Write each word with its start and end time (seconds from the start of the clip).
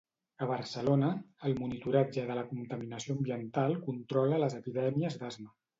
A 0.43 0.45
Barcelona, 0.51 1.09
el 1.49 1.53
monitoratge 1.59 2.25
de 2.31 2.39
la 2.41 2.47
contaminació 2.55 3.19
ambiental 3.19 3.79
controla 3.89 4.45
les 4.47 4.61
epidèmies 4.65 5.25
d'asma. 5.25 5.59